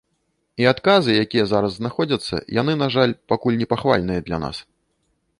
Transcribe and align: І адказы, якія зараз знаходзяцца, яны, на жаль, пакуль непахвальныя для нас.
І 0.61 0.65
адказы, 0.69 1.11
якія 1.23 1.43
зараз 1.49 1.75
знаходзяцца, 1.79 2.35
яны, 2.61 2.73
на 2.83 2.87
жаль, 2.95 3.13
пакуль 3.33 3.59
непахвальныя 3.61 4.25
для 4.31 4.37
нас. 4.45 4.57